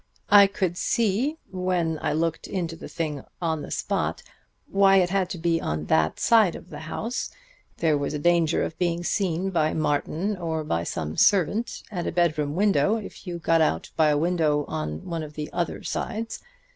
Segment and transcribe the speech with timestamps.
[0.31, 4.23] I could see when I looked into the thing on the spot
[4.65, 7.29] why it had to be on that side of the house;
[7.77, 12.11] there was a danger of being seen by Martin or by some servant at a
[12.11, 16.41] bedroom window if you got out by a window on one of the other sides.